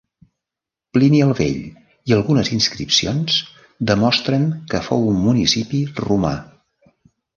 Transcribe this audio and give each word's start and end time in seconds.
Plini 0.97 1.17
el 1.25 1.33
Vell 1.39 1.59
i 2.13 2.15
algunes 2.17 2.49
inscripcions 2.57 3.37
demostren 3.91 4.49
que 4.73 4.83
fou 4.89 5.07
un 5.15 5.23
municipi 5.27 5.83
romà. 6.05 6.33